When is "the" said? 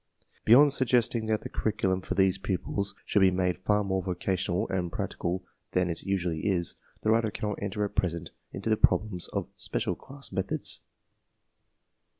1.41-1.49, 7.01-7.11, 8.71-8.77